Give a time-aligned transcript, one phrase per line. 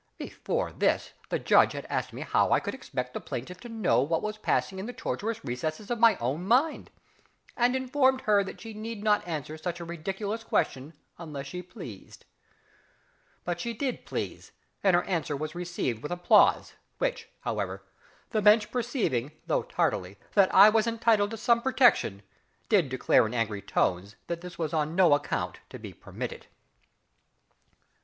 [0.17, 4.01] Before this the Judge had asked me how I could expect the plaintiff to know
[4.01, 6.89] what was passing in the tortuous recesses of my own mind,
[7.55, 12.25] and informed her that she need not answer such a ridiculous question unless she pleased.
[13.43, 14.51] But she did please,
[14.83, 17.83] and her answer was received with applause, which, however,
[18.31, 22.23] the Bench perceiving, though tardily, that I was entitled to some protection,
[22.69, 26.47] did declare in angry tones that it was on no account to be permitted.